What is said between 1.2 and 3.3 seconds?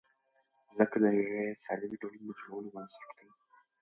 یوې سالمې ټولنې د جوړولو بنسټ دی.